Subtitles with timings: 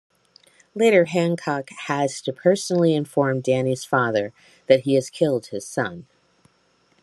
[0.73, 4.33] Later Hancock has to personally inform Danny's father
[4.65, 6.07] that he has killed his son.